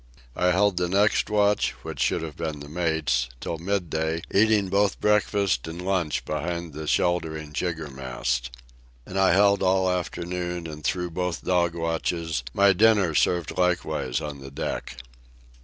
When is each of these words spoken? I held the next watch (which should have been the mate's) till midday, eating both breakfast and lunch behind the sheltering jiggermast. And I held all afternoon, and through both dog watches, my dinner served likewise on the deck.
I 0.35 0.47
held 0.47 0.77
the 0.77 0.89
next 0.89 1.29
watch 1.29 1.73
(which 1.83 1.99
should 1.99 2.23
have 2.23 2.35
been 2.35 2.59
the 2.59 2.67
mate's) 2.67 3.29
till 3.39 3.59
midday, 3.59 4.23
eating 4.33 4.67
both 4.69 4.99
breakfast 4.99 5.67
and 5.67 5.79
lunch 5.79 6.25
behind 6.25 6.73
the 6.73 6.87
sheltering 6.87 7.53
jiggermast. 7.53 8.49
And 9.05 9.19
I 9.19 9.33
held 9.33 9.61
all 9.61 9.91
afternoon, 9.91 10.65
and 10.65 10.83
through 10.83 11.11
both 11.11 11.43
dog 11.43 11.75
watches, 11.75 12.41
my 12.51 12.73
dinner 12.73 13.13
served 13.13 13.55
likewise 13.59 14.21
on 14.21 14.39
the 14.39 14.49
deck. 14.49 14.95